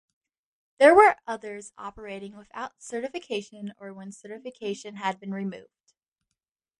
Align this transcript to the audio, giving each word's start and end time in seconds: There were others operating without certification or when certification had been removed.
There 0.79 0.95
were 0.95 1.17
others 1.27 1.73
operating 1.77 2.35
without 2.35 2.81
certification 2.81 3.75
or 3.77 3.93
when 3.93 4.11
certification 4.11 4.95
had 4.95 5.19
been 5.19 5.31
removed. 5.31 5.93